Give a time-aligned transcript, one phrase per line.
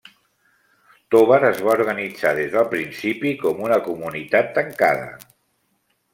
[1.15, 5.07] Tovar es va organitzar des del principi com una comunitat tancada.